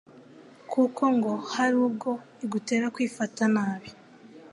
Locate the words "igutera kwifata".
2.45-3.43